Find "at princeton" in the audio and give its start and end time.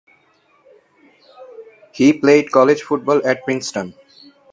3.23-3.93